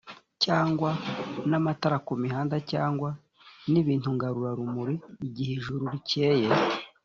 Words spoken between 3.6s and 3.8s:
n